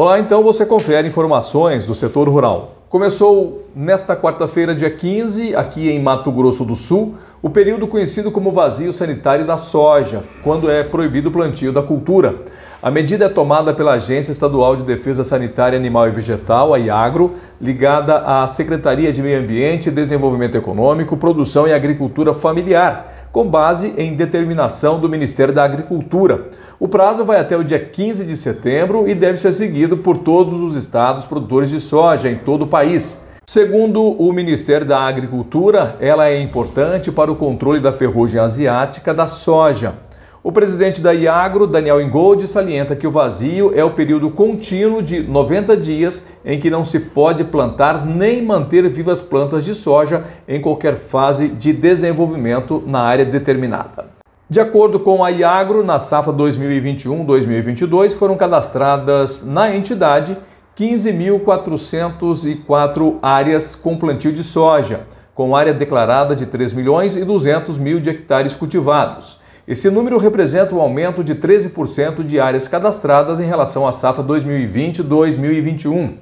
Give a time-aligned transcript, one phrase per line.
[0.00, 2.84] Olá, então você confere informações do setor rural.
[2.88, 8.52] Começou nesta quarta-feira, dia 15, aqui em Mato Grosso do Sul, o período conhecido como
[8.52, 12.36] vazio sanitário da soja, quando é proibido o plantio da cultura.
[12.80, 17.34] A medida é tomada pela Agência Estadual de Defesa Sanitária Animal e Vegetal, a IAGRO,
[17.60, 24.16] ligada à Secretaria de Meio Ambiente, Desenvolvimento Econômico, Produção e Agricultura Familiar, com base em
[24.16, 26.48] determinação do Ministério da Agricultura.
[26.76, 30.60] O prazo vai até o dia 15 de setembro e deve ser seguido por todos
[30.60, 33.20] os estados produtores de soja em todo o país.
[33.46, 39.28] Segundo o Ministério da Agricultura, ela é importante para o controle da ferrugem asiática da
[39.28, 40.07] soja.
[40.40, 45.20] O presidente da Iagro, Daniel Ingold, salienta que o vazio é o período contínuo de
[45.20, 50.60] 90 dias em que não se pode plantar nem manter vivas plantas de soja em
[50.60, 54.10] qualquer fase de desenvolvimento na área determinada.
[54.48, 60.38] De acordo com a Iagro, na safra 2021-2022 foram cadastradas na entidade
[60.78, 65.00] 15.404 áreas com plantio de soja,
[65.34, 69.40] com área declarada de 3 milhões e 200 mil de hectares cultivados.
[69.68, 76.14] Esse número representa um aumento de 13% de áreas cadastradas em relação à safra 2020-2021.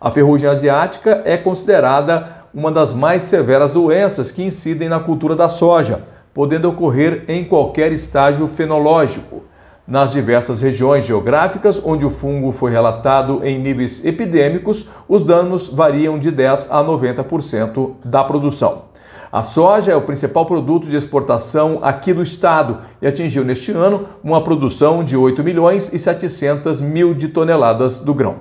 [0.00, 5.50] A ferrugem asiática é considerada uma das mais severas doenças que incidem na cultura da
[5.50, 6.02] soja,
[6.32, 9.42] podendo ocorrer em qualquer estágio fenológico.
[9.86, 16.18] Nas diversas regiões geográficas onde o fungo foi relatado em níveis epidêmicos, os danos variam
[16.18, 18.93] de 10 a 90% da produção.
[19.34, 24.06] A soja é o principal produto de exportação aqui do estado e atingiu neste ano
[24.22, 28.36] uma produção de 8 milhões e 700 mil de toneladas do grão.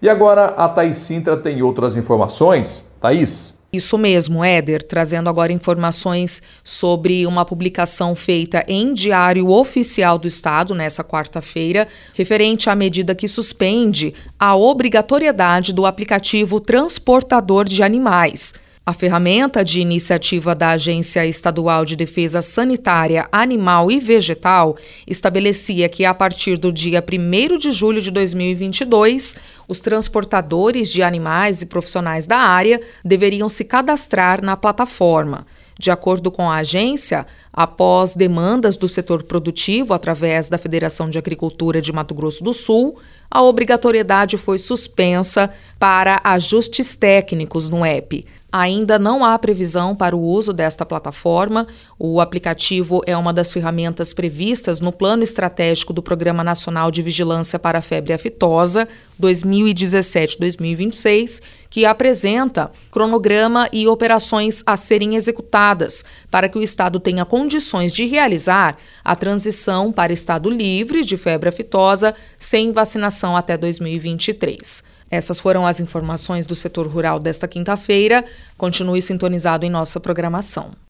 [0.00, 2.82] E agora a Thaís Sintra tem outras informações.
[2.98, 3.54] Thaís.
[3.70, 10.74] Isso mesmo, Éder, trazendo agora informações sobre uma publicação feita em Diário Oficial do Estado
[10.74, 18.54] nessa quarta-feira, referente à medida que suspende a obrigatoriedade do aplicativo transportador de animais.
[18.84, 24.74] A ferramenta de iniciativa da Agência Estadual de Defesa Sanitária Animal e Vegetal
[25.06, 29.36] estabelecia que, a partir do dia 1 de julho de 2022,
[29.68, 35.46] os transportadores de animais e profissionais da área deveriam se cadastrar na plataforma.
[35.78, 41.80] De acordo com a agência, após demandas do setor produtivo através da Federação de Agricultura
[41.80, 42.98] de Mato Grosso do Sul,
[43.30, 48.26] a obrigatoriedade foi suspensa para ajustes técnicos no app.
[48.52, 51.66] Ainda não há previsão para o uso desta plataforma.
[51.98, 57.58] O aplicativo é uma das ferramentas previstas no Plano Estratégico do Programa Nacional de Vigilância
[57.60, 58.86] para a Febre Aftosa
[59.22, 67.90] 2017-2026, que apresenta cronograma e operações a serem executadas para que o Estado tenha condições
[67.92, 74.99] de realizar a transição para Estado livre de febre aftosa sem vacinação até 2023.
[75.10, 78.24] Essas foram as informações do setor rural desta quinta-feira.
[78.56, 80.70] Continue sintonizado em nossa programação.